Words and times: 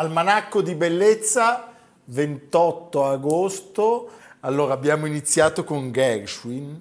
Almanacco 0.00 0.62
di 0.62 0.74
bellezza, 0.74 1.74
28 2.04 3.04
agosto. 3.04 4.10
Allora 4.40 4.72
abbiamo 4.72 5.04
iniziato 5.04 5.62
con 5.62 5.90
Gershwin, 5.90 6.80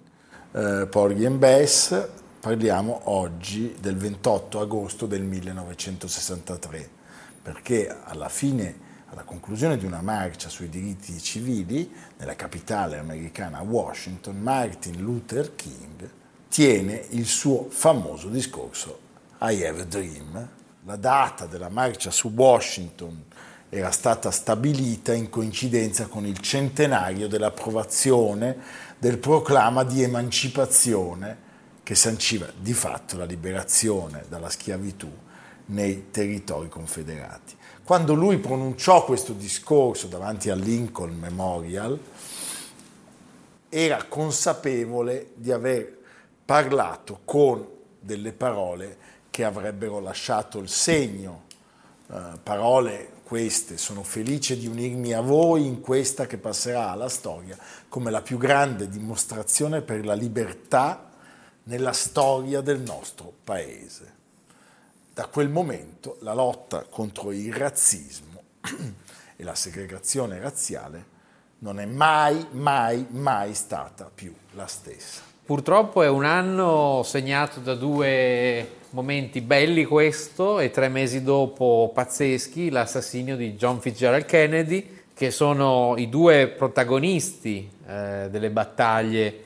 eh, 0.53 0.88
Porgy 0.89 1.26
and 1.26 1.38
Bess. 1.38 2.08
Parliamo 2.39 3.02
oggi 3.11 3.76
del 3.78 3.98
28 3.98 4.61
agosto 4.61 5.06
del 5.06 5.23
1963, 5.23 6.89
perché 7.42 7.94
alla 8.06 8.30
fine, 8.30 8.80
alla 9.09 9.23
conclusione 9.23 9.76
di 9.76 9.86
una 9.86 10.02
marcia 10.02 10.48
sui 10.48 10.70
diritti 10.70 11.20
civili 11.20 11.94
nella 12.20 12.38
capitale 12.38 13.00
americana 13.00 13.59
Washington, 13.59 14.39
Martin 14.39 15.02
Luther 15.02 15.56
King 15.56 16.09
tiene 16.48 17.04
il 17.09 17.26
suo 17.26 17.66
famoso 17.70 18.30
discorso 18.30 18.98
I 19.42 19.66
Have 19.66 19.81
a 19.81 19.86
Dream, 19.86 20.58
la 20.90 20.95
data 20.95 21.45
della 21.45 21.70
marcia 21.70 22.09
su 22.09 22.30
Washington 22.30 23.26
era 23.70 23.92
stata 23.92 24.32
stabilita 24.32 25.14
in 25.14 25.30
coincidenza 25.30 26.08
con 26.08 26.26
il 26.26 26.40
centenario 26.40 27.28
dell'approvazione 27.28 28.58
del 28.98 29.20
proclama 29.20 29.84
di 29.84 30.02
emancipazione 30.02 31.48
che 31.84 31.94
sanciva 31.94 32.48
di 32.60 32.73
fatto 32.73 33.17
la 33.17 33.26
liberazione 33.26 34.26
dalla 34.28 34.50
schiavitù 34.50 35.08
nei 35.67 36.10
territori 36.10 36.70
confederati. 36.70 37.56
Quando 37.84 38.16
lui 38.16 38.40
pronunciò 38.40 39.06
questo 39.06 39.34
discorso 39.34 40.08
davanti 40.08 40.50
al 40.50 40.58
Lincoln 40.58 41.16
Memorial, 41.20 42.00
era 43.70 44.06
consapevole 44.06 45.34
di 45.36 45.52
aver 45.52 46.00
parlato 46.44 47.20
con 47.26 47.64
delle 48.00 48.32
parole 48.32 49.19
che 49.39 49.45
avrebbero 49.45 50.02
lasciato 50.02 50.60
il 50.60 50.67
segno. 50.67 51.45
Uh, 52.08 52.39
parole 52.44 53.11
queste, 53.23 53.77
sono 53.77 54.04
felice 54.04 54.58
di 54.58 54.67
unirmi 54.67 55.14
a 55.14 55.22
voi 55.22 55.66
in 55.66 55.80
questa 55.80 56.26
che 56.26 56.38
passerà 56.38 56.89
alla 56.89 57.08
storia 57.08 57.58
come 57.88 58.11
la 58.11 58.22
più 58.22 58.38
grande 58.38 58.89
dimostrazione 58.89 59.82
per 59.82 60.04
la 60.04 60.14
libertà 60.14 61.11
nella 61.64 61.94
storia 61.94 62.60
del 62.60 62.82
nostro 62.82 63.32
paese. 63.42 64.14
Da 65.14 65.27
quel 65.27 65.48
momento 65.48 66.17
la 66.20 66.33
lotta 66.33 66.83
contro 66.89 67.32
il 67.32 67.54
razzismo 67.54 68.44
e 69.38 69.44
la 69.45 69.56
segregazione 69.56 70.38
razziale 70.38 71.06
non 71.60 71.80
è 71.80 71.86
mai, 71.86 72.45
mai, 72.52 73.08
mai 73.11 73.54
stata 73.54 74.11
più 74.14 74.36
la 74.52 74.67
stessa. 74.67 75.21
Purtroppo 75.45 76.04
è 76.04 76.10
un 76.10 76.26
anno 76.26 77.04
segnato 77.04 77.61
da 77.61 77.76
due 77.76 78.79
momenti 78.92 79.42
belli 79.42 79.86
questo 79.86 80.60
e 80.60 80.72
tre 80.72 80.89
mesi 80.89 81.23
dopo 81.23 81.92
pazzeschi 81.94 82.70
l'assassinio 82.70 83.36
di 83.36 83.54
John 83.54 83.80
Fitzgerald 83.80 84.26
Kennedy 84.26 84.98
che 85.14 85.32
sono 85.32 85.95
i 85.98 86.10
due 86.10 86.48
protagonisti 86.48 87.70
eh, 87.86 88.27
delle 88.32 88.50
battaglie 88.50 89.44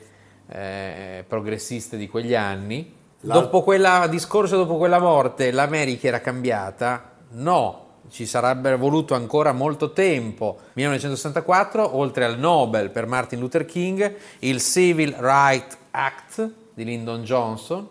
eh, 0.48 1.24
progressiste 1.26 1.96
di 1.96 2.08
quegli 2.08 2.34
anni. 2.34 2.92
La... 3.20 3.34
Dopo 3.34 3.62
quel 3.62 4.06
discorso, 4.08 4.56
dopo 4.56 4.76
quella 4.76 5.00
morte, 5.00 5.50
l'America 5.50 6.06
era 6.06 6.20
cambiata? 6.20 7.12
No, 7.32 7.84
ci 8.08 8.24
sarebbe 8.24 8.76
voluto 8.76 9.14
ancora 9.14 9.52
molto 9.52 9.92
tempo. 9.92 10.58
1964, 10.74 11.96
oltre 11.96 12.24
al 12.24 12.38
Nobel 12.38 12.90
per 12.90 13.06
Martin 13.06 13.40
Luther 13.40 13.64
King, 13.64 14.14
il 14.40 14.60
Civil 14.60 15.14
Rights 15.18 15.76
Act 15.90 16.50
di 16.72 16.84
Lyndon 16.84 17.24
Johnson, 17.24 17.88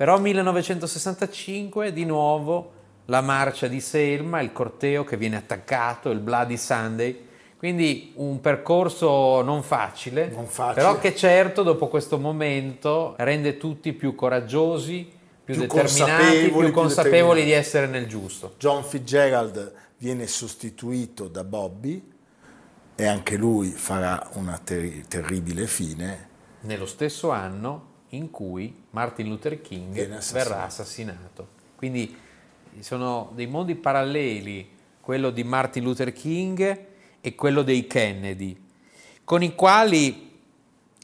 però 0.00 0.18
1965 0.18 1.92
di 1.92 2.06
nuovo 2.06 2.72
la 3.04 3.20
marcia 3.20 3.68
di 3.68 3.82
Selma, 3.82 4.40
il 4.40 4.50
corteo 4.50 5.04
che 5.04 5.18
viene 5.18 5.36
attaccato, 5.36 6.08
il 6.08 6.20
Bloody 6.20 6.56
Sunday, 6.56 7.26
quindi 7.58 8.12
un 8.14 8.40
percorso 8.40 9.42
non 9.42 9.62
facile, 9.62 10.28
non 10.28 10.46
facile, 10.46 10.74
però 10.76 10.98
che 10.98 11.14
certo 11.14 11.62
dopo 11.62 11.88
questo 11.88 12.18
momento 12.18 13.12
rende 13.18 13.58
tutti 13.58 13.92
più 13.92 14.14
coraggiosi, 14.14 15.06
più, 15.44 15.52
più 15.52 15.66
determinati, 15.66 15.90
consapevoli, 15.92 16.64
più 16.64 16.72
consapevoli 16.72 17.40
più 17.40 17.50
di 17.50 17.54
essere 17.54 17.86
nel 17.86 18.06
giusto. 18.06 18.54
John 18.56 18.82
Fitzgerald 18.82 19.70
viene 19.98 20.26
sostituito 20.26 21.28
da 21.28 21.44
Bobby 21.44 22.10
e 22.94 23.06
anche 23.06 23.36
lui 23.36 23.68
farà 23.68 24.30
una 24.32 24.58
ter- 24.64 25.06
terribile 25.08 25.66
fine. 25.66 26.28
Nello 26.60 26.86
stesso 26.86 27.28
anno 27.28 27.88
in 28.10 28.30
cui 28.30 28.84
Martin 28.90 29.28
Luther 29.28 29.60
King 29.60 29.96
assassinato. 29.98 30.48
verrà 30.48 30.64
assassinato. 30.64 31.48
Quindi 31.76 32.16
sono 32.80 33.32
dei 33.34 33.46
mondi 33.46 33.74
paralleli, 33.74 34.68
quello 35.00 35.30
di 35.30 35.44
Martin 35.44 35.82
Luther 35.82 36.12
King 36.12 36.86
e 37.20 37.34
quello 37.34 37.62
dei 37.62 37.86
Kennedy, 37.86 38.68
con 39.24 39.42
i 39.42 39.54
quali, 39.54 40.38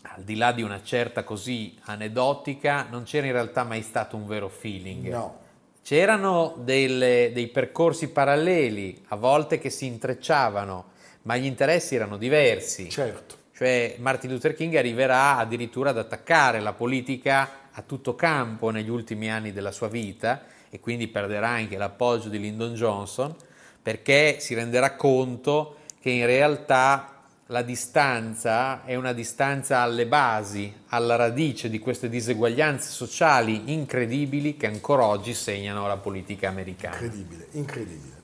al 0.03 0.23
di 0.23 0.37
là 0.37 0.53
di 0.53 0.63
una 0.63 0.83
certa 0.83 1.25
così 1.25 1.77
aneddotica, 1.83 2.87
non 2.91 3.05
c'era 3.05 3.27
in 3.27 3.33
realtà 3.33 3.65
mai 3.65 3.83
stato 3.83 4.17
un 4.17 4.27
vero 4.27 4.49
feeling. 4.49 5.09
No. 5.11 5.45
C'erano 5.83 6.55
delle, 6.59 7.31
dei 7.33 7.47
percorsi 7.47 8.09
paralleli, 8.09 9.05
a 9.09 9.17
volte 9.17 9.59
che 9.59 9.71
si 9.71 9.87
intrecciavano, 9.87 10.85
ma 11.23 11.37
gli 11.37 11.45
interessi 11.45 11.95
erano 11.95 12.17
diversi. 12.17 12.91
Certo. 12.91 13.45
Cioè 13.57 13.97
Martin 14.01 14.31
Luther 14.31 14.55
King 14.55 14.75
arriverà 14.75 15.39
addirittura 15.39 15.89
ad 15.89 15.97
attaccare 15.97 16.61
la 16.61 16.75
politica 16.75 17.49
a 17.73 17.81
tutto 17.81 18.15
campo 18.15 18.69
negli 18.69 18.91
ultimi 18.91 19.31
anni 19.31 19.51
della 19.51 19.73
sua 19.73 19.89
vita 19.89 20.43
e 20.69 20.79
quindi 20.79 21.09
perderà 21.09 21.49
anche 21.49 21.79
l'appoggio 21.79 22.29
di 22.29 22.39
Lyndon 22.39 22.75
Johnson 22.75 23.35
perché 23.83 24.41
si 24.41 24.53
renderà 24.53 24.95
conto 24.95 25.77
che 25.99 26.11
in 26.11 26.27
realtà 26.27 27.23
la 27.47 27.63
distanza 27.63 28.85
è 28.85 28.95
una 28.95 29.15
distanza 29.15 29.79
alle 29.79 30.07
basi, 30.07 30.71
alla 30.89 31.17
radice 31.17 31.71
di 31.71 31.79
queste 31.79 32.11
diseguaglianze 32.11 32.91
sociali 32.91 33.73
incredibili 33.73 34.59
che 34.59 34.67
ancora 34.67 35.07
oggi 35.07 35.33
segnano 35.33 35.87
la 35.87 35.97
politica 35.97 36.49
americana. 36.49 36.97
Incredibile, 36.97 37.47
incredibile. 37.53 38.15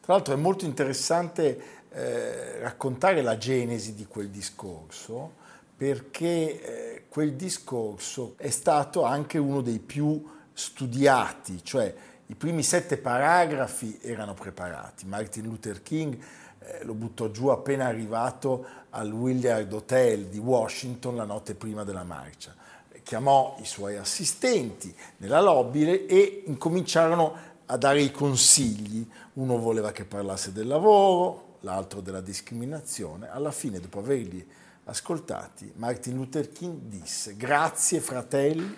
Tra 0.00 0.14
l'altro 0.14 0.34
è 0.34 0.36
molto 0.38 0.64
interessante 0.64 1.79
eh, 1.92 2.58
raccontare 2.60 3.22
la 3.22 3.36
genesi 3.36 3.94
di 3.94 4.06
quel 4.06 4.28
discorso 4.28 5.38
perché 5.76 6.62
eh, 6.96 7.04
quel 7.08 7.34
discorso 7.34 8.34
è 8.36 8.50
stato 8.50 9.02
anche 9.02 9.38
uno 9.38 9.62
dei 9.62 9.78
più 9.78 10.22
studiati, 10.52 11.64
cioè 11.64 11.92
i 12.26 12.34
primi 12.34 12.62
sette 12.62 12.98
paragrafi 12.98 13.98
erano 14.02 14.34
preparati. 14.34 15.06
Martin 15.06 15.44
Luther 15.44 15.82
King 15.82 16.18
eh, 16.58 16.84
lo 16.84 16.92
buttò 16.92 17.30
giù 17.30 17.48
appena 17.48 17.86
arrivato 17.86 18.64
al 18.90 19.10
Willard 19.10 19.72
Hotel 19.72 20.26
di 20.26 20.38
Washington 20.38 21.16
la 21.16 21.24
notte 21.24 21.54
prima 21.54 21.82
della 21.82 22.04
marcia. 22.04 22.54
Chiamò 23.02 23.56
i 23.60 23.64
suoi 23.64 23.96
assistenti 23.96 24.94
nella 25.16 25.40
lobby 25.40 26.06
e 26.06 26.44
incominciarono 26.46 27.34
a 27.66 27.76
dare 27.76 28.02
i 28.02 28.10
consigli. 28.10 29.08
Uno 29.32 29.58
voleva 29.58 29.90
che 29.92 30.04
parlasse 30.04 30.52
del 30.52 30.66
lavoro, 30.66 31.49
l'altro 31.60 32.00
della 32.00 32.20
discriminazione, 32.20 33.30
alla 33.30 33.50
fine 33.50 33.80
dopo 33.80 33.98
avergli 33.98 34.44
ascoltati, 34.84 35.72
Martin 35.76 36.14
Luther 36.14 36.50
King 36.50 36.78
disse 36.82 37.36
grazie 37.36 38.00
fratelli, 38.00 38.76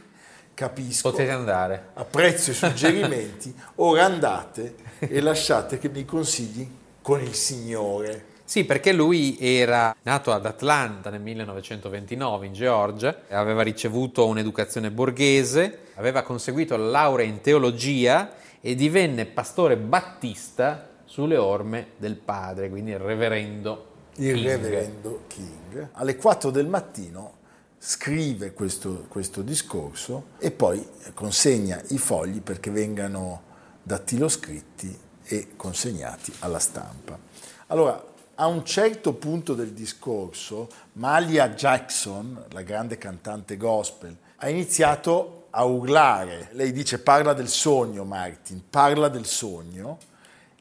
capisco, 0.54 1.10
Potete 1.10 1.30
andare. 1.30 1.88
apprezzo 1.94 2.50
i 2.50 2.54
suggerimenti, 2.54 3.54
ora 3.76 4.04
andate 4.04 4.74
e 4.98 5.20
lasciate 5.20 5.78
che 5.78 5.88
mi 5.88 6.04
consigli 6.04 6.68
con 7.00 7.20
il 7.20 7.34
Signore. 7.34 8.30
Sì, 8.44 8.64
perché 8.64 8.92
lui 8.92 9.38
era 9.40 9.96
nato 10.02 10.30
ad 10.30 10.44
Atlanta 10.44 11.08
nel 11.08 11.22
1929 11.22 12.46
in 12.46 12.52
Georgia, 12.52 13.22
aveva 13.30 13.62
ricevuto 13.62 14.26
un'educazione 14.26 14.90
borghese, 14.90 15.86
aveva 15.94 16.20
conseguito 16.22 16.76
la 16.76 16.88
laurea 16.88 17.24
in 17.24 17.40
teologia 17.40 18.34
e 18.60 18.74
divenne 18.74 19.24
pastore 19.24 19.78
battista 19.78 20.90
sulle 21.12 21.36
orme 21.36 21.88
del 21.98 22.16
padre, 22.16 22.70
quindi 22.70 22.92
il 22.92 22.98
reverendo 22.98 23.86
Il 24.14 24.32
King. 24.32 24.46
reverendo 24.46 25.24
King. 25.26 25.88
Alle 25.92 26.16
4 26.16 26.50
del 26.50 26.66
mattino 26.66 27.34
scrive 27.76 28.54
questo, 28.54 29.04
questo 29.08 29.42
discorso 29.42 30.28
e 30.38 30.50
poi 30.50 30.82
consegna 31.12 31.82
i 31.88 31.98
fogli 31.98 32.40
perché 32.40 32.70
vengano 32.70 33.42
dattiloscritti 33.82 34.98
e 35.24 35.48
consegnati 35.54 36.32
alla 36.38 36.58
stampa. 36.58 37.18
Allora, 37.66 38.02
a 38.36 38.46
un 38.46 38.64
certo 38.64 39.12
punto 39.12 39.52
del 39.52 39.72
discorso, 39.72 40.66
Malia 40.94 41.50
Jackson, 41.50 42.42
la 42.52 42.62
grande 42.62 42.96
cantante 42.96 43.58
gospel, 43.58 44.16
ha 44.36 44.48
iniziato 44.48 45.48
a 45.50 45.62
urlare. 45.64 46.48
Lei 46.52 46.72
dice 46.72 47.00
parla 47.00 47.34
del 47.34 47.48
sogno, 47.48 48.04
Martin, 48.04 48.62
parla 48.70 49.08
del 49.08 49.26
sogno. 49.26 49.98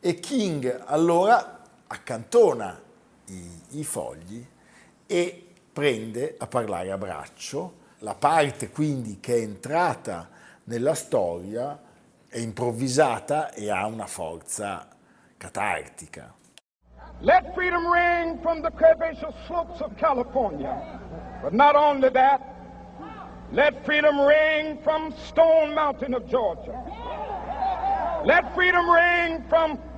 E 0.03 0.15
King 0.15 0.81
allora 0.87 1.59
accantona 1.85 2.81
i, 3.27 3.61
i 3.77 3.83
fogli 3.83 4.43
e 5.05 5.47
prende 5.71 6.35
a 6.39 6.47
parlare 6.47 6.91
a 6.91 6.97
braccio. 6.97 7.75
La 7.99 8.15
parte 8.15 8.71
quindi 8.71 9.19
che 9.19 9.35
è 9.35 9.41
entrata 9.41 10.27
nella 10.63 10.95
storia 10.95 11.79
è 12.27 12.39
improvvisata 12.39 13.51
e 13.53 13.69
ha 13.69 13.85
una 13.85 14.07
forza 14.07 14.87
catartica. 15.37 16.33
Let 17.19 17.53
freedom 17.53 17.91
ring 17.91 18.41
from 18.41 18.63
the 18.63 18.71
curvaceous 18.71 19.35
slopes 19.45 19.81
of 19.81 19.95
California. 19.97 20.99
But 21.43 21.53
not 21.53 21.75
only 21.75 22.09
that, 22.09 22.41
let 23.51 23.85
freedom 23.85 24.19
ring 24.19 24.79
from 24.81 25.13
Stone 25.27 25.75
Mountain 25.75 26.15
of 26.15 26.25
Georgia. 26.25 26.73
Let 28.25 28.51
freedom 28.55 28.89
ring 28.89 29.43
from 29.47 29.77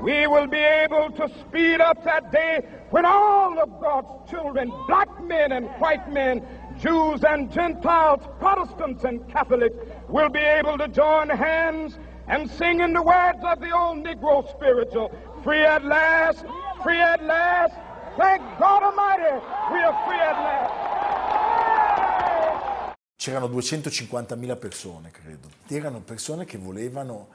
we 0.00 0.26
will 0.26 0.46
be 0.46 0.58
able 0.58 1.10
to 1.12 1.28
speed 1.40 1.80
up 1.80 2.02
that 2.04 2.32
day 2.32 2.60
when 2.90 3.04
all 3.04 3.58
of 3.58 3.80
God's 3.80 4.30
children, 4.30 4.72
black 4.86 5.08
men 5.24 5.52
and 5.52 5.66
white 5.80 6.10
men, 6.12 6.42
Jews 6.78 7.22
and 7.24 7.52
Gentiles, 7.52 8.22
Protestants 8.38 9.04
and 9.04 9.28
Catholics, 9.30 9.76
will 10.08 10.30
be 10.30 10.40
able 10.40 10.78
to 10.78 10.88
join 10.88 11.28
hands 11.28 11.98
and 12.28 12.50
sing 12.50 12.80
in 12.80 12.92
the 12.92 13.02
words 13.02 13.38
of 13.44 13.60
the 13.60 13.70
old 13.70 14.04
Negro 14.04 14.48
spiritual 14.48 15.10
free 15.42 15.64
at 15.64 15.84
last, 15.84 16.44
free 16.82 17.00
at 17.00 17.22
last. 17.24 17.74
Thank 18.16 18.42
God 18.58 18.82
Almighty, 18.82 19.44
we 19.72 19.80
are 19.80 20.04
free 20.06 20.20
at 20.20 20.36
last. 20.36 20.82
C'erano 23.16 23.46
250.000 23.46 24.58
persone, 24.58 25.10
credo. 25.12 25.48
Erano 25.68 26.00
persone 26.00 26.44
che 26.44 26.58
volevano 26.58 27.28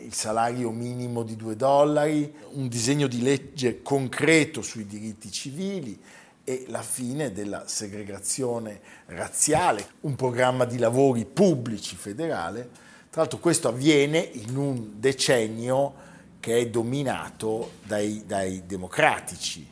il 0.00 0.12
salario 0.12 0.70
minimo 0.70 1.22
di 1.22 1.36
2 1.36 1.56
dollari, 1.56 2.32
un 2.52 2.68
disegno 2.68 3.06
di 3.06 3.22
legge 3.22 3.82
concreto 3.82 4.62
sui 4.62 4.86
diritti 4.86 5.32
civili 5.32 6.00
e 6.44 6.66
la 6.68 6.82
fine 6.82 7.32
della 7.32 7.66
segregazione 7.66 8.80
razziale, 9.06 9.86
un 10.00 10.14
programma 10.14 10.64
di 10.64 10.78
lavori 10.78 11.24
pubblici 11.24 11.96
federale. 11.96 12.68
Tra 13.10 13.22
l'altro 13.22 13.38
questo 13.38 13.68
avviene 13.68 14.18
in 14.18 14.56
un 14.56 14.92
decennio 15.00 16.02
che 16.40 16.58
è 16.58 16.68
dominato 16.68 17.72
dai, 17.84 18.24
dai 18.26 18.64
democratici 18.66 19.66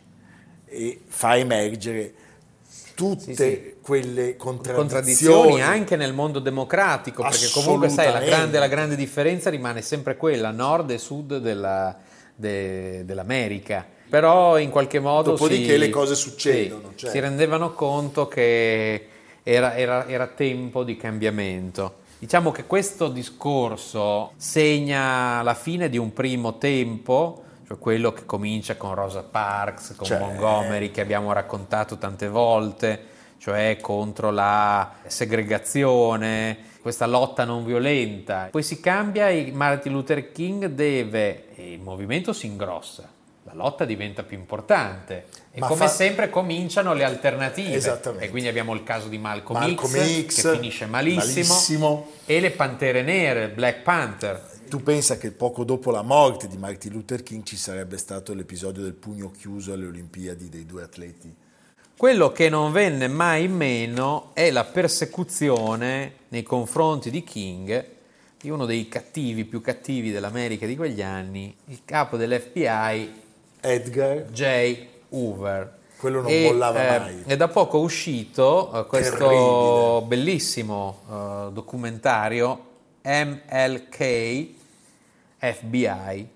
e 0.64 1.00
fa 1.06 1.36
emergere 1.36 2.14
tutte 3.02 3.34
Sì, 3.34 3.34
sì. 3.34 3.74
quelle 3.82 4.36
contraddizioni, 4.36 4.76
contraddizioni 4.76 5.62
anche 5.62 5.96
nel 5.96 6.12
mondo 6.12 6.38
democratico, 6.38 7.22
perché 7.22 7.48
comunque 7.52 7.88
sai, 7.88 8.12
la 8.12 8.20
grande, 8.20 8.58
la 8.60 8.68
grande 8.68 8.94
differenza 8.94 9.50
rimane 9.50 9.82
sempre 9.82 10.16
quella, 10.16 10.52
nord 10.52 10.90
e 10.90 10.98
sud 10.98 11.38
della- 11.38 11.98
de- 12.34 13.04
dell'America. 13.04 13.84
Però 14.08 14.56
in 14.58 14.70
qualche 14.70 15.00
modo 15.00 15.30
Dopodiché 15.32 15.72
si, 15.72 15.78
le 15.78 15.90
cose 15.90 16.14
succedono, 16.14 16.90
sì, 16.90 16.96
certo. 16.98 17.14
si 17.14 17.18
rendevano 17.20 17.72
conto 17.72 18.28
che 18.28 19.06
era, 19.42 19.74
era- 19.76 20.06
era 20.06 20.26
tempo 20.28 20.84
di 20.84 20.96
cambiamento. 20.96 21.94
Diciamo 22.18 22.52
che 22.52 22.66
questo 22.66 23.08
discorso 23.08 24.32
segna 24.36 25.42
la 25.42 25.54
fine 25.54 25.88
di 25.88 25.98
un 25.98 26.12
primo 26.12 26.56
tempo, 26.58 27.42
cioè 27.72 27.78
quello 27.78 28.12
che 28.12 28.26
comincia 28.26 28.76
con 28.76 28.94
Rosa 28.94 29.22
Parks, 29.22 29.94
con 29.96 30.06
Certo. 30.06 30.24
Montgomery, 30.24 30.90
che 30.90 31.00
abbiamo 31.00 31.32
raccontato 31.32 31.96
tante 31.96 32.28
volte, 32.28 33.00
cioè 33.38 33.78
contro 33.80 34.30
la 34.30 34.92
segregazione, 35.06 36.58
questa 36.82 37.06
lotta 37.06 37.44
non 37.44 37.64
violenta. 37.64 38.48
Poi 38.50 38.62
si 38.62 38.80
cambia 38.80 39.28
e 39.30 39.50
Martin 39.52 39.92
Luther 39.92 40.32
King 40.32 40.66
deve, 40.66 41.54
e 41.54 41.72
il 41.72 41.80
movimento 41.80 42.32
si 42.32 42.46
ingrossa, 42.46 43.08
la 43.44 43.54
lotta 43.54 43.84
diventa 43.84 44.22
più 44.22 44.36
importante. 44.36 45.26
E 45.50 45.60
Ma 45.60 45.66
come 45.66 45.86
fa- 45.86 45.88
sempre 45.88 46.28
cominciano 46.28 46.92
le 46.92 47.04
alternative. 47.04 47.74
Esattamente. 47.74 48.26
E 48.26 48.30
quindi 48.30 48.48
abbiamo 48.48 48.74
il 48.74 48.82
caso 48.84 49.08
di 49.08 49.18
Malcolm, 49.18 49.58
Malcolm 49.58 49.92
X, 49.92 50.26
X, 50.26 50.42
che 50.42 50.52
finisce 50.56 50.86
malissimo, 50.86 51.54
malissimo. 51.54 52.10
e 52.26 52.40
le 52.40 52.50
Pantere 52.50 53.02
Nere, 53.02 53.48
Black 53.48 53.80
Panther. 53.80 54.50
Tu 54.72 54.82
pensa 54.82 55.18
che 55.18 55.32
poco 55.32 55.64
dopo 55.64 55.90
la 55.90 56.00
morte 56.00 56.48
di 56.48 56.56
Martin 56.56 56.92
Luther 56.92 57.22
King 57.22 57.42
ci 57.42 57.58
sarebbe 57.58 57.98
stato 57.98 58.32
l'episodio 58.32 58.82
del 58.82 58.94
pugno 58.94 59.30
chiuso 59.30 59.74
alle 59.74 59.84
Olimpiadi 59.84 60.48
dei 60.48 60.64
due 60.64 60.82
atleti? 60.82 61.30
Quello 61.94 62.32
che 62.32 62.48
non 62.48 62.72
venne 62.72 63.06
mai 63.06 63.48
meno 63.48 64.30
è 64.32 64.50
la 64.50 64.64
persecuzione 64.64 66.14
nei 66.28 66.42
confronti 66.42 67.10
di 67.10 67.22
King, 67.22 67.86
di 68.40 68.48
uno 68.48 68.64
dei 68.64 68.88
cattivi 68.88 69.44
più 69.44 69.60
cattivi 69.60 70.10
dell'America 70.10 70.64
di 70.64 70.74
quegli 70.74 71.02
anni, 71.02 71.54
il 71.66 71.80
capo 71.84 72.16
dell'FBI, 72.16 73.12
Edgar, 73.60 74.22
J. 74.30 74.86
Hoover. 75.10 75.80
Quello 75.98 76.22
non 76.22 76.32
mollava 76.32 76.98
mai. 76.98 77.24
È 77.26 77.36
da 77.36 77.48
poco 77.48 77.78
uscito 77.78 78.72
eh, 78.72 78.86
questo 78.86 79.18
Terribile. 79.18 80.06
bellissimo 80.06 81.00
eh, 81.10 81.52
documentario 81.52 82.70
MLK 83.02 84.60
FBI 85.44 86.28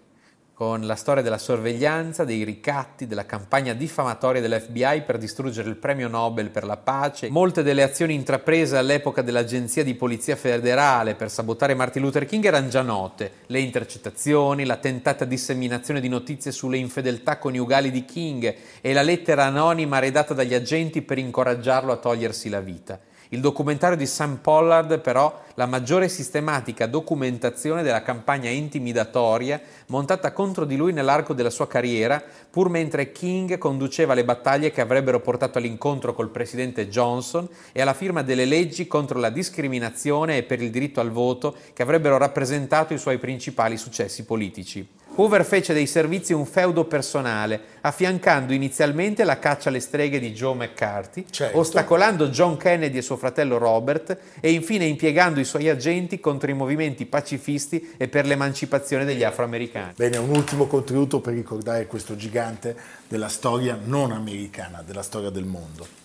con 0.53 0.87
la 0.87 0.97
storia 0.97 1.23
della 1.23 1.37
sorveglianza, 1.37 2.25
dei 2.25 2.43
ricatti, 2.43 3.07
della 3.07 3.27
campagna 3.27 3.75
diffamatoria 3.75 4.41
dell'FBI 4.41 5.03
per 5.03 5.19
distruggere 5.19 5.69
il 5.69 5.77
premio 5.77 6.09
Nobel 6.09 6.49
per 6.49 6.65
la 6.65 6.79
pace, 6.79 7.29
molte 7.29 7.63
delle 7.63 7.83
azioni 7.83 8.15
intraprese 8.15 8.79
all'epoca 8.79 9.21
dell'Agenzia 9.21 9.85
di 9.85 9.95
Polizia 9.95 10.35
Federale 10.35 11.15
per 11.15 11.31
sabotare 11.31 11.75
Martin 11.75 12.01
Luther 12.01 12.25
King 12.25 12.47
erano 12.47 12.69
già 12.69 12.81
note, 12.81 13.33
le 13.49 13.61
intercettazioni, 13.61 14.65
la 14.65 14.79
tentata 14.79 15.27
disseminazione 15.27 16.01
di 16.01 16.09
notizie 16.09 16.51
sulle 16.51 16.79
infedeltà 16.79 17.37
coniugali 17.37 17.91
di 17.91 18.07
King 18.07 18.55
e 18.81 18.93
la 18.95 19.03
lettera 19.03 19.45
anonima 19.45 19.99
redata 19.99 20.33
dagli 20.33 20.55
agenti 20.55 21.03
per 21.03 21.19
incoraggiarlo 21.19 21.93
a 21.93 21.97
togliersi 21.97 22.49
la 22.49 22.61
vita. 22.61 22.99
Il 23.31 23.41
documentario 23.41 23.97
di 23.97 24.07
Sam 24.07 24.37
Pollard, 24.37 25.01
però, 25.01 25.43
la 25.55 25.67
maggiore 25.67 26.09
sistematica 26.09 26.87
documentazione 26.87 27.83
della 27.83 28.03
campagna 28.03 28.51
intimidatoria 28.51 29.61
montata 29.87 30.33
contro 30.33 30.65
di 30.65 30.77
lui 30.77 30.93
nell'arco 30.93 31.33
della 31.33 31.51
sua 31.51 31.67
carriera, 31.67 32.23
pur 32.49 32.69
mentre 32.69 33.11
King 33.11 33.59
conduceva 33.59 34.15
le 34.15 34.25
battaglie 34.25 34.71
che 34.71 34.81
avrebbero 34.81 35.21
portato 35.21 35.59
all'incontro 35.59 36.15
col 36.15 36.31
presidente 36.31 36.89
Johnson 36.89 37.49
e 37.73 37.81
alla 37.81 37.95
firma 37.95 38.23
delle 38.23 38.45
leggi 38.45 38.87
contro 38.87 39.19
la 39.19 39.31
discriminazione 39.31 40.37
e 40.37 40.43
per 40.45 40.63
il 40.63 40.71
diritto 40.71 41.01
al 41.01 41.11
voto 41.11 41.57
che 41.73 41.83
avrebbero 41.83 42.19
rappresentato 42.19 42.95
i 42.95 42.99
suoi 42.99 43.19
principali 43.19 43.77
successi 43.77 44.25
politici. 44.25 44.96
Hoover 45.15 45.47
fece 45.47 45.73
dei 45.73 45.87
servizi 45.87 46.35
un 46.35 46.45
feudo 46.45 46.85
personale, 46.85 47.59
affiancando 47.81 48.53
inizialmente 48.53 49.25
la 49.25 49.39
caccia 49.39 49.71
alle 49.71 49.81
streghe 49.81 50.19
di 50.19 50.33
Joe 50.33 50.55
McCarthy, 50.55 51.25
Certo. 51.31 51.59
ostacolando 51.59 52.29
John 52.29 52.59
Kennedy 52.59 52.99
e 52.99 53.03
suo 53.03 53.17
fratello 53.17 53.57
Robert 53.57 54.19
e 54.41 54.53
infine 54.53 54.85
impiegando 54.85 55.41
i 55.41 55.45
suoi 55.45 55.71
agenti 55.71 56.21
contro 56.21 56.51
i 56.51 56.55
movimenti 56.55 57.07
pacifisti 57.07 57.95
e 57.97 58.09
per 58.09 58.27
l'emancipazione 58.27 59.07
degli 59.07 59.25
afroamericani. 59.25 59.93
Bene, 59.97 60.19
un 60.19 60.29
ultimo 60.29 60.67
contributo 60.67 61.21
per 61.21 61.33
ricordare 61.33 61.87
questo 61.87 62.15
gigante 62.15 62.77
della 63.09 63.29
storia 63.29 63.79
non 63.83 64.13
americana, 64.13 64.83
della 64.85 65.03
storia 65.03 65.31
del 65.31 65.45
mondo. 65.45 66.05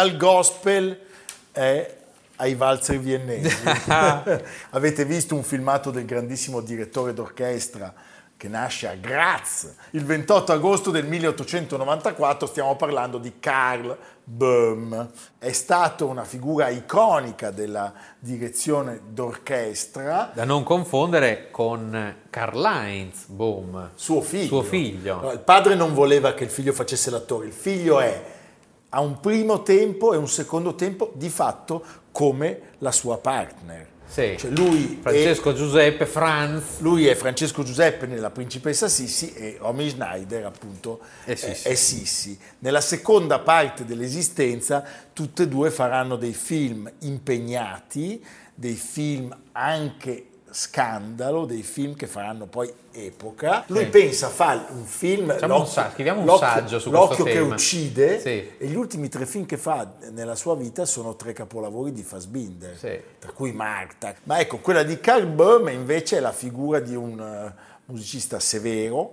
Dal 0.00 0.16
gospel 0.16 0.98
eh, 1.52 1.96
ai 2.36 2.54
valzer 2.54 2.98
viennesi. 2.98 3.54
Avete 4.70 5.04
visto 5.04 5.34
un 5.34 5.42
filmato 5.42 5.90
del 5.90 6.06
grandissimo 6.06 6.62
direttore 6.62 7.12
d'orchestra 7.12 7.92
che 8.34 8.48
nasce 8.48 8.88
a 8.88 8.94
Graz 8.94 9.74
il 9.90 10.06
28 10.06 10.52
agosto 10.52 10.90
del 10.90 11.04
1894, 11.04 12.46
stiamo 12.46 12.76
parlando 12.76 13.18
di 13.18 13.34
Karl 13.38 13.94
Böhm. 14.24 15.10
È 15.36 15.52
stato 15.52 16.06
una 16.06 16.24
figura 16.24 16.70
iconica 16.70 17.50
della 17.50 17.92
direzione 18.18 19.02
d'orchestra, 19.06 20.30
Da 20.32 20.44
non 20.44 20.62
confondere 20.62 21.50
con 21.50 22.14
Karl-Heinz 22.30 23.26
Boom, 23.26 23.90
suo 23.96 24.22
figlio. 24.22 24.46
Suo 24.46 24.62
figlio. 24.62 25.20
No, 25.20 25.30
il 25.32 25.40
padre 25.40 25.74
non 25.74 25.92
voleva 25.92 26.32
che 26.32 26.44
il 26.44 26.50
figlio 26.50 26.72
facesse 26.72 27.10
l'attore, 27.10 27.48
il 27.48 27.52
figlio 27.52 28.00
è 28.00 28.38
a 28.90 29.00
un 29.00 29.20
primo 29.20 29.62
tempo 29.62 30.12
e 30.12 30.16
un 30.16 30.28
secondo 30.28 30.74
tempo 30.74 31.12
di 31.14 31.28
fatto 31.28 31.82
come 32.12 32.60
la 32.78 32.92
sua 32.92 33.18
partner. 33.18 33.88
Sì. 34.10 34.34
Cioè 34.36 34.50
lui 34.50 34.96
è- 34.98 35.02
Francesco 35.02 35.52
Giuseppe 35.54 36.04
Franz. 36.04 36.80
Lui 36.80 37.06
è 37.06 37.14
Francesco 37.14 37.62
Giuseppe 37.62 38.06
nella 38.06 38.30
Principessa 38.30 38.88
Sissi 38.88 39.32
e 39.34 39.56
Romy 39.60 39.88
Schneider 39.90 40.44
appunto 40.46 40.98
È 41.24 41.36
Sissi. 41.36 41.68
è 41.68 41.74
Sissi. 41.74 42.38
Nella 42.58 42.80
seconda 42.80 43.38
parte 43.38 43.84
dell'esistenza 43.84 44.82
tutte 45.12 45.44
e 45.44 45.48
due 45.48 45.70
faranno 45.70 46.16
dei 46.16 46.32
film 46.32 46.90
impegnati, 47.00 48.24
dei 48.52 48.74
film 48.74 49.34
anche 49.52 50.24
scandalo, 50.52 51.44
dei 51.44 51.62
film 51.62 51.94
che 51.94 52.06
faranno 52.06 52.46
poi 52.46 52.72
epoca. 52.92 53.64
Lui 53.68 53.84
Sì. 53.84 53.88
pensa 53.90 54.26
a 54.26 54.30
fare 54.30 54.64
un 54.70 54.84
film, 54.84 55.36
un 55.40 55.66
sa- 55.66 55.90
scriviamo 55.92 56.20
un 56.20 56.38
saggio 56.38 56.78
su 56.78 56.90
L'occhio 56.90 57.24
che 57.24 57.32
tema. 57.32 57.54
uccide 57.54 58.20
Sì. 58.20 58.28
e 58.58 58.66
gli 58.66 58.74
ultimi 58.74 59.08
tre 59.08 59.26
film 59.26 59.46
che 59.46 59.56
fa 59.56 59.92
nella 60.10 60.34
sua 60.34 60.56
vita 60.56 60.84
sono 60.84 61.14
tre 61.16 61.32
capolavori 61.32 61.92
di 61.92 62.02
Fassbinder 62.02 62.76
Sì. 62.76 63.00
tra 63.18 63.30
cui 63.32 63.52
Marta. 63.52 64.14
Ma 64.24 64.38
ecco, 64.40 64.58
quella 64.58 64.82
di 64.82 64.98
Carl 65.00 65.26
Böhm 65.26 65.68
invece 65.68 66.16
è 66.16 66.20
la 66.20 66.32
figura 66.32 66.80
di 66.80 66.94
un 66.96 67.20
eh, 67.20 67.54
musicista 67.86 68.38
severo, 68.40 69.12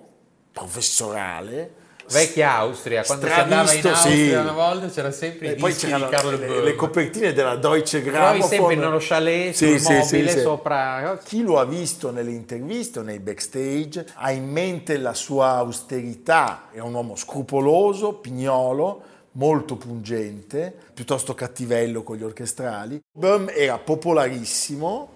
professorale. 0.52 1.86
Vecchia 2.10 2.56
Austria, 2.56 3.04
quando 3.04 3.26
si 3.26 3.32
andava 3.32 3.72
in 3.74 3.86
Austria 3.86 3.96
sì. 3.96 4.30
una 4.32 4.52
volta 4.52 4.88
c'era 4.88 5.12
sempre 5.12 5.52
i 5.52 5.56
poi 5.56 5.74
c'erano 5.74 6.08
Carlo 6.08 6.38
le, 6.38 6.62
le 6.64 6.76
copertine 6.76 7.34
della 7.34 7.56
Deutsche 7.56 8.02
Grammophon. 8.02 8.48
sempre 8.48 8.76
nello 8.76 8.98
chalet, 9.00 9.54
Sì, 9.54 9.78
sul 9.78 9.94
mobile, 9.94 10.30
sì. 10.30 10.40
sopra... 10.40 11.20
Chi 11.24 11.42
lo 11.42 11.60
ha 11.60 11.66
visto 11.66 12.12
nelle 12.12 12.32
interviste 12.32 13.00
o 13.00 13.02
nei 13.02 13.20
backstage 13.20 14.06
ha 14.16 14.32
in 14.32 14.50
mente 14.50 14.98
la 14.98 15.14
sua 15.14 15.56
austerità, 15.56 16.70
è 16.72 16.80
un 16.80 16.94
uomo 16.94 17.16
scrupoloso, 17.16 18.14
pignolo, 18.14 19.02
molto 19.34 19.76
pungente, 19.76 20.74
piuttosto 20.94 21.34
cattivello 21.34 22.04
con 22.04 22.16
gli 22.18 22.24
orchestrali. 22.24 23.00
Böhm 23.12 23.52
era 23.54 23.78
popolarissimo, 23.78 25.10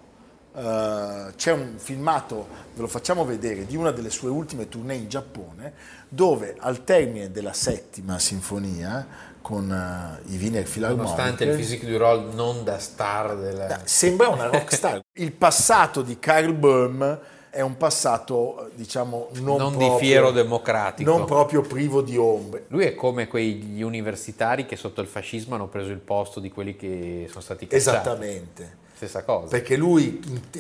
eh, 0.54 1.34
c'è 1.36 1.52
un 1.52 1.76
filmato, 1.78 2.48
ve 2.74 2.82
lo 2.82 2.88
facciamo 2.88 3.26
vedere, 3.26 3.66
di 3.66 3.76
una 3.76 3.92
delle 3.92 4.10
sue 4.10 4.30
ultime 4.30 4.68
tournée 4.68 4.98
in 4.98 5.08
Giappone, 5.08 5.74
dove 6.10 6.56
al 6.60 6.84
termine 6.84 7.32
della 7.32 7.54
settima 7.54 8.20
sinfonia, 8.20 9.30
con 9.42 9.72
eh, 9.72 10.32
i 10.32 10.38
Wiener 10.38 10.66
Nonostante 10.78 11.44
il 11.44 11.50
Philharmonic, 11.50 11.56
physique 11.56 11.90
du 11.90 11.98
role 11.98 12.34
non 12.34 12.64
da 12.64 12.80
star 12.80 13.38
della... 13.38 13.82
Sembra 13.84 14.30
una 14.30 14.46
rock 14.46 14.74
star. 14.74 15.02
Il 15.14 15.32
passato 15.32 16.02
di 16.02 16.20
Karl 16.20 16.54
Böhm 16.54 17.20
è 17.50 17.60
un 17.60 17.76
passato, 17.76 18.70
diciamo, 18.76 19.30
non, 19.42 19.58
Non 19.58 19.72
di 19.72 19.78
proprio, 19.80 19.98
fiero 19.98 20.32
democratico. 20.32 21.10
Non 21.10 21.26
proprio 21.26 21.62
privo 21.62 22.02
di 22.02 22.16
ombre. 22.16 22.66
Lui 22.68 22.86
è 22.86 22.96
come 22.96 23.28
quegli 23.28 23.82
universitari 23.82 24.66
che 24.66 24.78
sotto 24.78 25.02
il 25.02 25.08
fascismo 25.08 25.56
hanno 25.56 25.68
preso 25.68 25.92
il 25.92 26.00
posto 26.00 26.40
di 26.40 26.50
quelli 26.50 26.78
che 26.78 27.26
sono 27.28 27.42
stati 27.42 27.68
cacciati. 27.68 27.90
Esattamente. 27.90 28.80
Stessa 29.02 29.24
cosa. 29.24 29.48
Perché 29.48 29.78
lui 29.78 30.20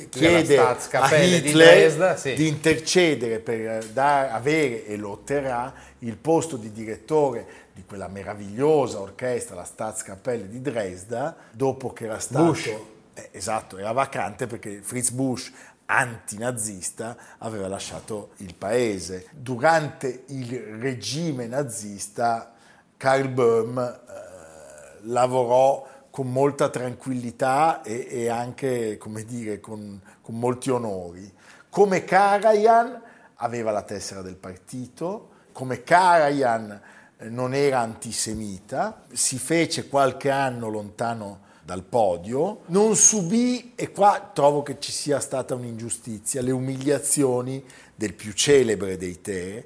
chiede 0.09 0.57
a 0.57 0.73
Staatskapelle 0.73 1.41
di 1.41 1.49
Hitler 1.49 1.75
Dresda, 1.75 2.17
sì. 2.17 2.33
di 2.33 2.47
intercedere 2.47 3.37
per 3.37 3.59
eh, 3.59 3.81
dar- 3.93 4.31
avere, 4.31 4.87
e 4.87 4.97
lo 4.97 5.11
otterrà, 5.11 5.71
il 5.99 6.17
posto 6.17 6.57
di 6.57 6.71
direttore 6.71 7.45
di 7.71 7.83
quella 7.85 8.07
meravigliosa 8.07 8.99
orchestra, 8.99 9.53
la 9.53 9.63
Staatskapelle 9.63 10.49
di 10.49 10.59
Dresda, 10.59 11.35
dopo 11.51 11.93
che 11.93 12.05
era 12.05 12.17
stato... 12.17 12.45
Bush. 12.45 12.65
Eh, 13.13 13.29
esatto, 13.29 13.77
era 13.77 13.91
vacante 13.91 14.47
perché 14.47 14.79
Fritz 14.81 15.11
Bush, 15.11 15.51
antinazista, 15.85 17.15
aveva 17.37 17.67
lasciato 17.67 18.31
il 18.37 18.55
paese. 18.55 19.27
Durante 19.33 20.23
il 20.29 20.79
regime 20.79 21.45
nazista, 21.45 22.55
Karl 22.97 23.27
Böhm 23.27 23.77
eh, 23.77 24.99
lavorò 25.01 25.89
con 26.11 26.31
molta 26.31 26.69
tranquillità 26.69 27.81
e, 27.81 28.05
e 28.09 28.29
anche, 28.29 28.97
come 28.97 29.23
dire, 29.23 29.59
con, 29.59 29.99
con 30.21 30.37
molti 30.37 30.69
onori. 30.69 31.31
Come 31.69 32.03
Karajan 32.03 33.01
aveva 33.35 33.71
la 33.71 33.81
tessera 33.83 34.21
del 34.21 34.35
partito, 34.35 35.29
come 35.53 35.83
Karajan 35.83 36.81
eh, 37.17 37.29
non 37.29 37.53
era 37.53 37.79
antisemita, 37.79 39.05
si 39.11 39.39
fece 39.39 39.87
qualche 39.87 40.29
anno 40.29 40.67
lontano 40.67 41.49
dal 41.63 41.83
podio, 41.83 42.63
non 42.67 42.95
subì, 42.95 43.73
e 43.75 43.91
qua 43.91 44.31
trovo 44.33 44.63
che 44.63 44.79
ci 44.79 44.91
sia 44.91 45.19
stata 45.21 45.55
un'ingiustizia, 45.55 46.41
le 46.41 46.51
umiliazioni 46.51 47.63
del 47.95 48.13
più 48.13 48.33
celebre 48.33 48.97
dei 48.97 49.21
te, 49.21 49.65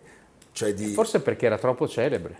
cioè 0.51 0.73
di... 0.73 0.93
Forse 0.93 1.21
perché 1.21 1.47
era 1.47 1.57
troppo 1.57 1.87
celebre. 1.87 2.37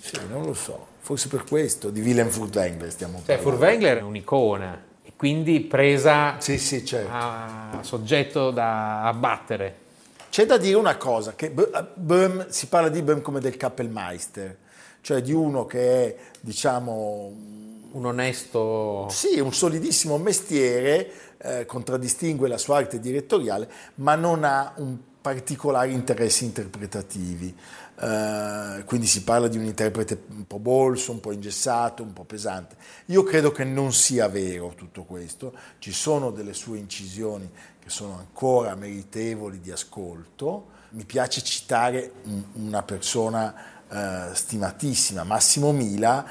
Sì, 0.00 0.20
non 0.28 0.44
lo 0.44 0.54
so, 0.54 0.86
forse 1.04 1.28
per 1.28 1.44
questo, 1.44 1.90
di 1.90 2.00
Willem 2.00 2.28
Furtwängler 2.30 2.90
stiamo 2.90 3.18
Cioè, 3.18 3.36
parlando. 3.36 3.50
Furtwängler 3.50 3.98
è 3.98 4.02
un'icona. 4.02 4.82
quindi 5.16 5.60
presa 5.60 6.36
Sì, 6.40 6.56
sì, 6.58 6.82
certo. 6.84 7.10
a 7.12 7.78
soggetto 7.82 8.50
da 8.50 9.02
abbattere. 9.02 9.82
C'è 10.30 10.46
da 10.46 10.56
dire 10.56 10.76
una 10.78 10.96
cosa, 10.96 11.34
che 11.36 11.50
B- 11.50 11.84
Böhm, 11.94 12.48
si 12.48 12.66
parla 12.68 12.88
di 12.88 13.02
Böhm 13.02 13.20
come 13.20 13.38
del 13.40 13.56
Kappelmeister, 13.58 14.56
cioè 15.02 15.20
di 15.20 15.32
uno 15.32 15.66
che 15.66 16.06
è, 16.06 16.16
diciamo, 16.40 17.32
Un 17.92 18.06
onesto... 18.06 19.06
sì, 19.10 19.38
un 19.38 19.52
solidissimo 19.52 20.16
mestiere, 20.18 21.10
eh, 21.38 21.66
contraddistingue 21.66 22.48
la 22.48 22.58
sua 22.58 22.78
arte 22.78 22.98
direttoriale, 22.98 23.68
ma 23.96 24.14
non 24.16 24.42
ha 24.42 24.72
un 24.78 24.96
particolari 25.20 25.92
interessi 25.92 26.44
interpretativi. 26.44 27.54
Eh, 27.96 28.82
quindi 28.86 29.06
si 29.06 29.22
parla 29.22 29.46
di 29.46 29.56
un 29.56 29.64
interprete 29.64 30.24
un 30.30 30.46
po' 30.46 30.58
bolso, 30.58 31.12
un 31.12 31.20
po' 31.20 31.32
ingessato, 31.32 32.02
un 32.02 32.12
po' 32.12 32.24
pesante. 32.24 32.76
Io 33.06 33.22
credo 33.22 33.52
che 33.52 33.64
non 33.64 33.92
sia 33.92 34.28
vero 34.28 34.72
tutto 34.76 35.04
questo, 35.04 35.54
ci 35.78 35.92
sono 35.92 36.30
delle 36.30 36.54
sue 36.54 36.78
incisioni 36.78 37.48
che 37.78 37.90
sono 37.90 38.16
ancora 38.18 38.74
meritevoli 38.74 39.60
di 39.60 39.70
ascolto. 39.70 40.72
Mi 40.90 41.04
piace 41.04 41.42
citare 41.42 42.12
un- 42.24 42.44
una 42.54 42.82
persona 42.82 43.72
eh, 43.86 44.34
stimatissima, 44.34 45.22
Massimo 45.24 45.70
Mila 45.70 46.24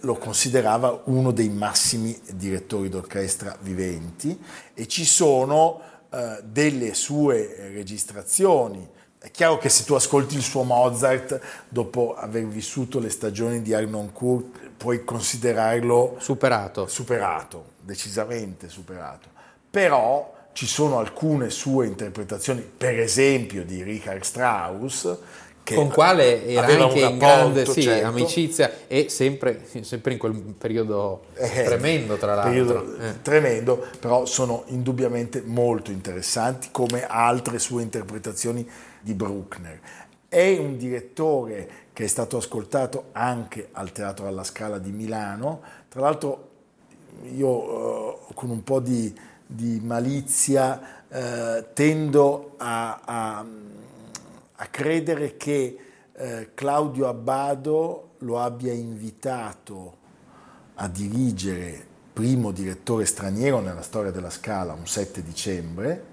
lo 0.00 0.14
considerava 0.16 1.02
uno 1.06 1.32
dei 1.32 1.48
massimi 1.48 2.16
direttori 2.34 2.88
d'orchestra 2.90 3.56
viventi 3.62 4.38
e 4.74 4.86
ci 4.86 5.04
sono 5.04 5.80
eh, 6.10 6.42
delle 6.44 6.94
sue 6.94 7.70
registrazioni. 7.72 8.86
È 9.20 9.32
chiaro 9.32 9.58
che 9.58 9.68
se 9.68 9.84
tu 9.84 9.94
ascolti 9.94 10.36
il 10.36 10.42
suo 10.42 10.62
Mozart 10.62 11.40
dopo 11.68 12.14
aver 12.16 12.46
vissuto 12.46 13.00
le 13.00 13.10
stagioni 13.10 13.62
di 13.62 13.74
Arnoncourt 13.74 14.70
puoi 14.76 15.04
considerarlo 15.04 16.16
Superato. 16.18 16.86
superato, 16.86 17.64
decisamente 17.80 18.68
superato. 18.68 19.28
Però 19.68 20.34
ci 20.52 20.66
sono 20.66 20.98
alcune 20.98 21.50
sue 21.50 21.86
interpretazioni, 21.86 22.60
per 22.60 22.98
esempio 22.98 23.64
di 23.64 23.82
Richard 23.82 24.22
Strauss, 24.22 25.16
che 25.68 25.74
con 25.74 25.88
quale 25.88 26.46
era 26.46 26.66
anche 26.66 27.00
in 27.00 27.18
grande 27.18 27.66
sì, 27.66 27.82
certo, 27.82 28.06
amicizia 28.06 28.72
e 28.86 29.08
sempre, 29.10 29.64
sempre 29.82 30.12
in 30.12 30.18
quel 30.18 30.32
periodo 30.56 31.24
eh, 31.34 31.64
tremendo 31.64 32.16
tra 32.16 32.34
l'altro. 32.34 32.96
Eh. 32.98 33.20
Tremendo, 33.20 33.84
però 34.00 34.24
sono 34.24 34.64
indubbiamente 34.68 35.42
molto 35.44 35.90
interessanti 35.90 36.68
come 36.70 37.04
altre 37.06 37.58
sue 37.58 37.82
interpretazioni 37.82 38.66
di 39.00 39.14
Bruckner. 39.14 39.80
È 40.28 40.56
un 40.58 40.76
direttore 40.76 41.68
che 41.92 42.04
è 42.04 42.06
stato 42.06 42.36
ascoltato 42.36 43.08
anche 43.12 43.68
al 43.72 43.92
Teatro 43.92 44.26
alla 44.26 44.44
Scala 44.44 44.78
di 44.78 44.90
Milano, 44.92 45.60
tra 45.88 46.00
l'altro 46.00 46.48
io 47.34 48.28
eh, 48.28 48.34
con 48.34 48.50
un 48.50 48.62
po' 48.62 48.80
di, 48.80 49.12
di 49.46 49.80
malizia 49.82 51.06
eh, 51.08 51.66
tendo 51.72 52.54
a, 52.58 53.00
a- 53.04 53.46
a 54.60 54.66
credere 54.66 55.36
che 55.36 55.78
eh, 56.12 56.50
Claudio 56.54 57.06
Abbado 57.08 58.10
lo 58.18 58.40
abbia 58.40 58.72
invitato 58.72 59.96
a 60.74 60.88
dirigere 60.88 61.86
primo 62.12 62.50
direttore 62.50 63.04
straniero 63.04 63.60
nella 63.60 63.82
storia 63.82 64.10
della 64.10 64.30
Scala 64.30 64.72
un 64.72 64.86
7 64.86 65.22
dicembre, 65.22 66.04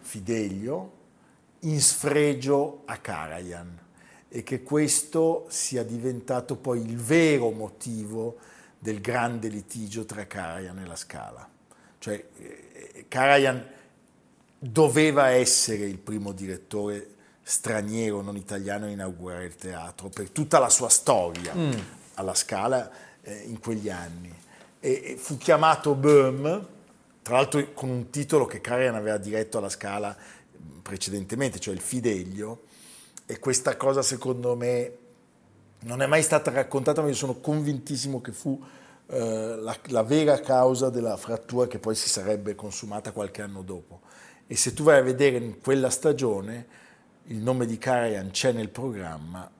Fidelio, 0.00 0.92
in 1.60 1.80
sfregio 1.80 2.82
a 2.86 2.98
Karajan 2.98 3.78
e 4.28 4.42
che 4.42 4.62
questo 4.62 5.46
sia 5.48 5.82
diventato 5.82 6.56
poi 6.56 6.80
il 6.80 6.96
vero 6.96 7.50
motivo 7.50 8.36
del 8.78 9.00
grande 9.00 9.48
litigio 9.48 10.04
tra 10.04 10.26
Karajan 10.26 10.78
e 10.78 10.86
la 10.86 10.96
Scala. 10.96 11.48
Cioè 11.98 12.24
eh, 12.38 13.04
Karajan 13.08 13.66
doveva 14.58 15.28
essere 15.28 15.84
il 15.86 15.98
primo 15.98 16.32
direttore 16.32 17.14
straniero, 17.42 18.20
non 18.20 18.36
italiano, 18.36 18.84
a 18.86 18.90
inaugurare 18.90 19.46
il 19.46 19.54
teatro 19.54 20.08
per 20.08 20.30
tutta 20.30 20.58
la 20.58 20.68
sua 20.68 20.88
storia 20.88 21.54
alla 22.14 22.34
Scala 22.34 22.90
eh, 23.22 23.44
in 23.46 23.58
quegli 23.58 23.88
anni. 23.88 24.32
E, 24.80 25.02
e 25.04 25.16
fu 25.16 25.38
chiamato 25.38 25.94
Böhm, 25.94 26.66
tra 27.22 27.36
l'altro 27.36 27.72
con 27.72 27.88
un 27.88 28.10
titolo 28.10 28.46
che 28.46 28.60
Karajan 28.60 28.94
aveva 28.94 29.16
diretto 29.16 29.58
alla 29.58 29.68
Scala 29.68 30.16
precedentemente, 30.82 31.58
cioè 31.58 31.74
il 31.74 31.80
Fidelio, 31.80 32.62
e 33.26 33.38
questa 33.38 33.76
cosa 33.76 34.02
secondo 34.02 34.56
me 34.56 34.96
non 35.80 36.02
è 36.02 36.06
mai 36.06 36.22
stata 36.22 36.50
raccontata, 36.50 37.02
ma 37.02 37.08
io 37.08 37.14
sono 37.14 37.40
convintissimo 37.40 38.20
che 38.20 38.32
fu 38.32 38.60
eh, 39.06 39.56
la, 39.60 39.76
la 39.86 40.02
vera 40.02 40.40
causa 40.40 40.90
della 40.90 41.16
frattura 41.16 41.66
che 41.66 41.78
poi 41.78 41.94
si 41.94 42.08
sarebbe 42.08 42.54
consumata 42.54 43.12
qualche 43.12 43.42
anno 43.42 43.62
dopo. 43.62 44.00
E 44.46 44.56
se 44.56 44.72
tu 44.72 44.82
vai 44.82 44.98
a 44.98 45.02
vedere 45.02 45.36
in 45.36 45.60
quella 45.60 45.90
stagione, 45.90 46.66
il 47.24 47.36
nome 47.36 47.66
di 47.66 47.76
Karajan 47.76 48.30
c'è 48.30 48.52
nel 48.52 48.70
programma 48.70 49.50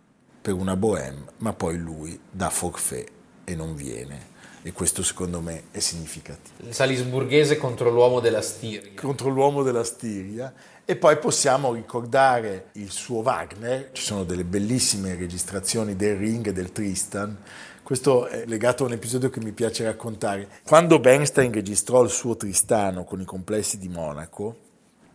per 0.41 0.55
una 0.55 0.77
bohème, 0.77 1.25
ma 1.39 1.53
poi 1.53 1.77
lui 1.77 2.19
dà 2.31 2.49
forfait 2.49 3.11
e 3.45 3.55
non 3.55 3.75
viene. 3.75 4.37
E 4.69 4.73
questo 4.73 5.03
secondo 5.03 5.41
me 5.41 5.63
è 5.71 5.79
significativo 5.79 6.69
Il 6.69 6.75
salisburghese 6.75 7.57
contro 7.57 7.89
l'uomo 7.89 8.21
della 8.21 8.43
Stiria. 8.43 8.83
contro 9.01 9.31
l'uomo 9.31 9.63
della 9.63 9.83
Stiria 9.83 10.53
e 10.85 10.95
poi 10.95 11.17
possiamo 11.17 11.73
ricordare 11.73 12.67
il 12.73 12.91
suo 12.91 13.21
Wagner, 13.21 13.89
ci 13.93 14.03
sono 14.03 14.25
delle 14.25 14.45
bellissime 14.45 15.15
registrazioni 15.15 15.97
del 15.97 16.17
Ring 16.17 16.49
e 16.49 16.53
del 16.53 16.71
Tristan, 16.71 17.35
questo 17.83 18.27
è 18.27 18.45
legato 18.45 18.83
a 18.83 18.89
un 18.89 18.93
episodio 18.93 19.31
che 19.31 19.41
mi 19.41 19.53
piace 19.53 19.85
raccontare. 19.85 20.61
Quando 20.67 21.01
Bernstein 21.01 21.51
registrò 21.51 22.03
il 22.03 22.11
suo 22.11 22.37
Tristano 22.37 23.05
con 23.05 23.23
i 23.23 23.25
complessi 23.25 23.79
di 23.79 23.89
Monaco, 23.89 24.55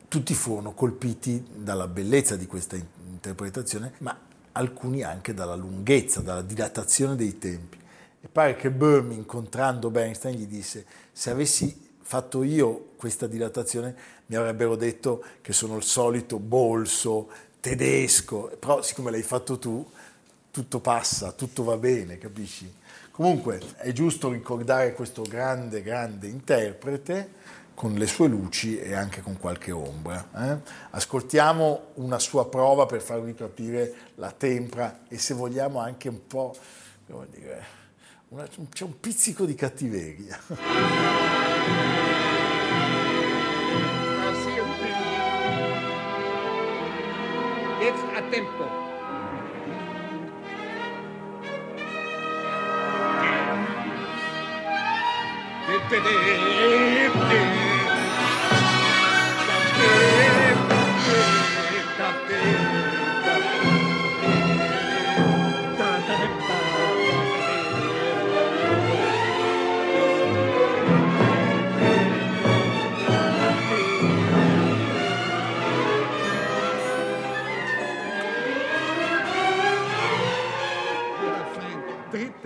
tutti 0.07 0.33
furono 0.33 0.73
colpiti 0.73 1.45
dalla 1.57 1.87
bellezza 1.87 2.35
di 2.35 2.47
questa 2.47 2.75
in- 2.75 2.87
interpretazione, 3.07 3.93
ma 3.99 4.17
alcuni 4.53 5.03
anche 5.03 5.35
dalla 5.35 5.53
lunghezza, 5.53 6.21
dalla 6.21 6.41
dilatazione 6.41 7.15
dei 7.15 7.37
tempi. 7.37 7.81
E 8.25 8.29
pare 8.29 8.55
che 8.55 8.71
Böhm, 8.71 9.11
incontrando 9.11 9.89
Bernstein, 9.89 10.37
gli 10.37 10.47
disse: 10.47 10.85
Se 11.11 11.29
avessi 11.29 11.91
fatto 12.01 12.41
io 12.43 12.91
questa 12.95 13.27
dilatazione, 13.27 13.93
mi 14.27 14.37
avrebbero 14.37 14.77
detto 14.77 15.21
che 15.41 15.51
sono 15.51 15.75
il 15.75 15.83
solito 15.83 16.39
bolso 16.39 17.29
tedesco, 17.59 18.55
però 18.57 18.81
siccome 18.81 19.11
l'hai 19.11 19.23
fatto 19.23 19.59
tu, 19.59 19.85
tutto 20.51 20.79
passa, 20.79 21.33
tutto 21.33 21.65
va 21.65 21.75
bene, 21.75 22.17
capisci? 22.17 22.73
Comunque 23.11 23.59
è 23.75 23.91
giusto 23.91 24.31
ricordare 24.31 24.93
questo 24.93 25.23
grande, 25.23 25.81
grande 25.81 26.27
interprete 26.27 27.31
con 27.73 27.93
le 27.95 28.07
sue 28.07 28.29
luci 28.29 28.79
e 28.79 28.93
anche 28.93 29.21
con 29.21 29.37
qualche 29.37 29.71
ombra. 29.71 30.29
eh? 30.35 30.71
Ascoltiamo 30.91 31.87
una 31.95 32.19
sua 32.19 32.47
prova 32.47 32.85
per 32.85 33.01
farvi 33.01 33.33
capire 33.33 33.93
la 34.15 34.31
tempra 34.31 35.01
e 35.09 35.17
se 35.17 35.33
vogliamo 35.33 35.79
anche 35.79 36.07
un 36.07 36.25
po', 36.25 36.55
come 37.09 37.27
dire, 37.29 37.81
una- 38.33 38.47
c'è 38.47 38.83
un 38.83 38.99
pizzico 38.99 39.45
di 39.45 39.53
cattiveria. 39.53 40.39
Jetzt 47.79 48.03
a 48.15 48.21
tempo. 48.31 48.65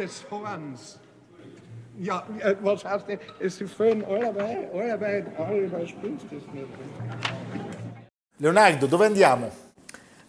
Drittes 0.08 0.26
Horns. 0.30 1.00
Ja, 2.00 2.24
hast 2.86 3.08
du? 3.08 3.18
Is 3.40 3.60
er 3.60 3.68
fun 3.68 4.04
allebei? 4.06 4.70
Allebei, 4.72 5.26
allebei 5.38 5.86
du 6.30 6.36
es 6.38 6.44
nicht. 6.54 6.68
Leonardo, 8.38 8.88
dove 8.88 9.06
andiamo? 9.06 9.52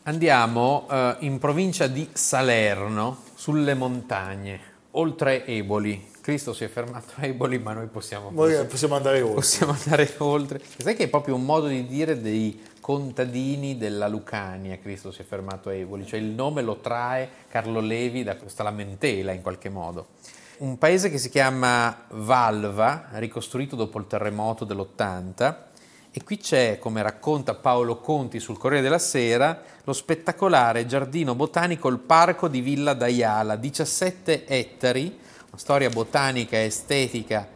Andiamo 0.05 0.87
eh, 0.91 1.17
in 1.21 1.38
provincia 1.38 1.87
di 1.87 2.09
Salerno, 2.12 3.19
sulle 3.35 3.75
montagne, 3.75 4.61
oltre 4.93 5.45
Eboli. 5.47 6.17
Cristo 6.29 6.53
si 6.53 6.62
è 6.64 6.69
fermato 6.69 7.12
a 7.17 7.25
Eboli, 7.25 7.59
ma 7.59 7.73
noi 7.73 7.87
possiamo, 7.87 8.31
Noi 8.31 8.62
possiamo 8.67 8.97
andare 8.97 9.23
oltre. 9.23 9.35
possiamo 9.37 9.73
andare 9.73 10.14
oltre. 10.19 10.61
Sai 10.77 10.95
che 10.95 11.05
è 11.05 11.09
proprio 11.09 11.35
un 11.35 11.47
modo 11.47 11.69
di 11.69 11.87
dire 11.87 12.21
dei 12.21 12.62
contadini 12.83 13.79
della 13.79 14.09
Lucania, 14.09 14.77
Cristo 14.77 15.11
si 15.11 15.23
è 15.23 15.25
fermato 15.25 15.71
a 15.71 15.73
Eboli, 15.73 16.07
cioè 16.07 16.21
il 16.21 16.27
nome 16.27 16.61
lo 16.61 16.81
trae 16.81 17.31
Carlo 17.49 17.81
Levi 17.81 18.25
da 18.25 18.37
questa 18.37 18.62
lamentela 18.62 19.33
in 19.33 19.41
qualche 19.41 19.71
modo. 19.71 20.09
un 20.59 20.77
paese 20.77 21.09
che 21.09 21.17
si 21.17 21.31
chiama 21.31 22.05
Valva, 22.11 23.09
ricostruito 23.12 23.75
dopo 23.75 23.99
il 23.99 24.07
terremoto 24.07 24.67
dell'80 24.67 25.55
e 26.11 26.23
qui 26.25 26.37
c'è, 26.37 26.79
come 26.79 27.01
racconta 27.01 27.55
Paolo 27.55 28.01
Conti 28.01 28.38
sul 28.38 28.59
Corriere 28.59 28.83
della 28.83 28.99
Sera, 28.99 29.62
lo 29.83 29.95
spettacolare 29.95 30.85
giardino 30.85 31.35
botanico 31.35 31.88
Il 31.88 32.01
Parco 32.01 32.49
di 32.49 32.61
Villa 32.61 32.93
d'Aiala, 32.93 33.57
17 33.57 34.45
ettari, 34.47 35.21
una 35.51 35.59
storia 35.59 35.89
botanica 35.89 36.59
e 36.59 36.67
estetica 36.67 37.49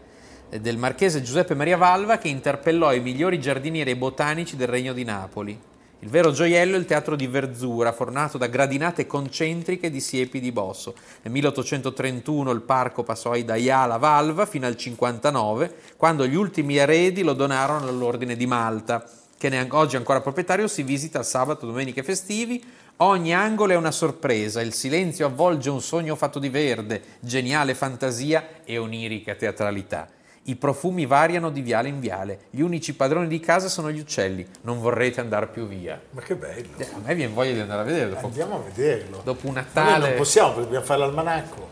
del 0.48 0.78
marchese 0.78 1.22
Giuseppe 1.22 1.54
Maria 1.54 1.76
Valva 1.76 2.16
che 2.16 2.28
interpellò 2.28 2.92
i 2.94 3.00
migliori 3.00 3.38
giardinieri 3.38 3.94
botanici 3.94 4.56
del 4.56 4.68
Regno 4.68 4.94
di 4.94 5.04
Napoli. 5.04 5.58
Il 5.98 6.08
vero 6.08 6.32
gioiello 6.32 6.74
è 6.74 6.78
il 6.78 6.84
teatro 6.84 7.16
di 7.16 7.26
Verzura, 7.26 7.92
fornato 7.92 8.36
da 8.38 8.48
gradinate 8.48 9.06
concentriche 9.06 9.90
di 9.90 10.00
siepi 10.00 10.40
di 10.40 10.50
bosso. 10.50 10.94
Nel 11.22 11.32
1831 11.32 12.50
il 12.50 12.62
parco 12.62 13.02
passò 13.02 13.32
ai 13.32 13.44
Daiala 13.44 13.98
Valva 13.98 14.46
fino 14.46 14.66
al 14.66 14.76
59, 14.76 15.74
quando 15.96 16.26
gli 16.26 16.34
ultimi 16.34 16.76
eredi 16.76 17.22
lo 17.22 17.34
donarono 17.34 17.86
all'Ordine 17.88 18.36
di 18.36 18.46
Malta, 18.46 19.08
che 19.42 19.48
ne 19.48 19.66
oggi 19.70 19.96
ancora 19.96 20.20
proprietario 20.20 20.68
si 20.68 20.84
visita 20.84 21.20
sabato, 21.24 21.66
domenica 21.66 21.98
e 21.98 22.04
festivi. 22.04 22.62
Ogni 22.98 23.34
angolo 23.34 23.72
è 23.72 23.74
una 23.76 23.90
sorpresa, 23.90 24.60
il 24.60 24.72
silenzio 24.72 25.26
avvolge 25.26 25.68
un 25.68 25.80
sogno 25.80 26.14
fatto 26.14 26.38
di 26.38 26.48
verde, 26.48 27.02
geniale 27.18 27.74
fantasia 27.74 28.60
e 28.64 28.78
onirica 28.78 29.34
teatralità. 29.34 30.06
I 30.44 30.54
profumi 30.54 31.06
variano 31.06 31.50
di 31.50 31.60
viale 31.60 31.88
in 31.88 31.98
viale, 31.98 32.42
gli 32.50 32.60
unici 32.60 32.94
padroni 32.94 33.26
di 33.26 33.40
casa 33.40 33.66
sono 33.66 33.90
gli 33.90 33.98
uccelli, 33.98 34.46
non 34.60 34.78
vorrete 34.80 35.18
andare 35.18 35.48
più 35.48 35.66
via. 35.66 36.00
Ma 36.10 36.20
che 36.20 36.36
bello. 36.36 36.68
Eh, 36.76 36.86
A 36.94 36.98
me 37.04 37.14
viene 37.16 37.32
voglia 37.32 37.52
di 37.54 37.60
andare 37.60 37.80
a 37.80 37.84
vedere 37.84 38.10
dopo, 38.10 38.26
Andiamo 38.26 38.54
a 38.54 38.60
vederlo. 38.60 39.22
dopo 39.24 39.48
un 39.48 39.54
noi 39.54 39.64
Natale. 39.64 40.06
non 40.10 40.16
possiamo 40.18 40.48
perché 40.50 40.62
dobbiamo 40.62 40.84
fare 40.84 41.00
l'almanacco. 41.00 41.68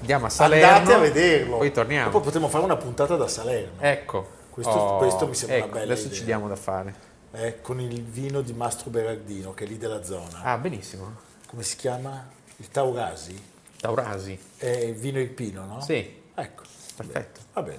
Andiamo 0.00 0.26
a 0.26 0.28
Salerno. 0.28 0.66
Andate 0.76 0.92
a 0.92 0.98
vederlo. 0.98 1.56
Poi 1.56 1.72
torniamo. 1.72 2.10
Dopo 2.10 2.20
potremo 2.24 2.48
fare 2.48 2.64
una 2.64 2.76
puntata 2.76 3.16
da 3.16 3.26
Salerno. 3.26 3.80
Ecco. 3.80 4.34
Questo- 4.62 4.94
questo 4.96 5.26
mi 5.28 5.34
sembra 5.34 5.56
ecco, 5.58 5.66
una 5.66 5.74
bella 5.80 5.92
Adesso 5.92 6.06
idea. 6.06 6.18
ci 6.18 6.24
diamo 6.24 6.48
da 6.48 6.56
fare. 6.56 6.94
eh, 7.32 7.60
con 7.60 7.78
il 7.78 8.02
vino 8.02 8.40
di 8.40 8.54
Mastro 8.54 8.88
Berardino, 8.88 9.52
che 9.52 9.64
è 9.64 9.66
lì 9.66 9.76
della 9.76 10.02
zona. 10.02 10.40
Ah, 10.42 10.56
benissimo. 10.56 11.14
Come 11.46 11.62
si 11.62 11.76
chiama? 11.76 12.26
Il 12.56 12.68
Taurasi? 12.70 13.38
Taurasi. 13.78 14.38
È 14.56 14.66
il 14.66 14.94
vino 14.94 15.20
Ipino, 15.20 15.66
no? 15.66 15.80
Sì, 15.82 16.22
Ecco. 16.34 16.62
perfetto. 16.96 17.40
Va 17.52 17.60
bene, 17.62 17.78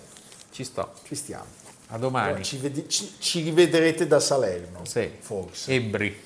Ci 0.52 0.64
sto. 0.64 0.94
ci 1.04 1.16
stiamo. 1.16 1.46
A 1.88 1.96
Allora, 1.96 2.00
domani. 2.26 2.44
ci, 2.44 2.58
vedi- 2.58 2.88
ci- 2.88 3.16
ci 3.18 3.42
rivedrete 3.42 4.06
da 4.06 4.20
Salerno. 4.20 4.86
Sì. 4.86 5.10
Forse. 5.20 5.74
Ebbri. 5.74 6.26